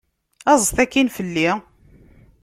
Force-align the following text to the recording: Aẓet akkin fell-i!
Aẓet 0.51 0.77
akkin 0.83 1.09
fell-i! 1.15 1.49